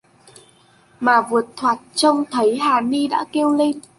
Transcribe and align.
Mà 0.99 1.21
vượt 1.31 1.45
thoạt 1.55 1.79
trông 1.95 2.23
thấy 2.31 2.57
hà 2.57 2.81
ni 2.81 3.07
đã 3.07 3.25
kêu 3.31 3.51
lên 3.53 3.79